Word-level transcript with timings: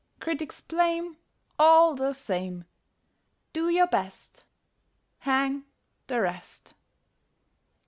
Critics 0.19 0.61
blame, 0.61 1.17
All 1.59 1.93
the 1.93 2.11
same! 2.13 2.65
Do 3.53 3.69
your 3.69 3.85
best. 3.85 4.45
Hang 5.19 5.63
the 6.07 6.19
rest! 6.21 6.73